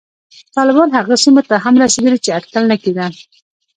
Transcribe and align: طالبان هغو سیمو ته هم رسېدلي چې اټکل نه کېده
طالبان 0.55 0.89
هغو 0.97 1.15
سیمو 1.23 1.41
ته 1.49 1.55
هم 1.63 1.75
رسېدلي 1.83 2.19
چې 2.25 2.29
اټکل 2.37 2.63
نه 2.71 2.77
کېده 2.83 3.05